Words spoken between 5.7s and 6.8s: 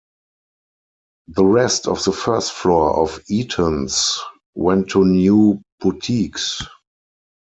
boutiques.